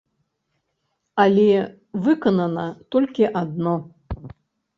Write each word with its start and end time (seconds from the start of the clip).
Але 1.23 1.45
выканана 2.07 2.65
толькі 2.97 3.29
адно. 3.45 3.75